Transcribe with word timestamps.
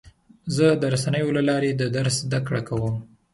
زه 0.55 0.67
د 0.81 0.83
رسنیو 0.93 1.35
له 1.37 1.41
لارې 1.49 1.71
د 1.75 1.83
درس 1.97 2.15
زده 2.25 2.39
کړه 2.47 2.61
کوم. 2.69 2.95